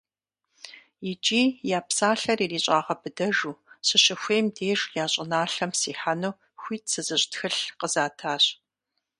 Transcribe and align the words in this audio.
ИкӀи 1.11 1.41
я 1.77 1.79
псалъэр 1.87 2.39
ирищӀагъэбыдэжу, 2.45 3.53
сыщыхуейм 3.87 4.45
деж 4.55 4.79
я 5.03 5.05
щӀыналъэм 5.11 5.71
сихьэну 5.79 6.37
хуит 6.61 6.83
сызыщӀ 6.91 7.27
тхылъ 7.31 7.63
къызатащ. 7.79 8.43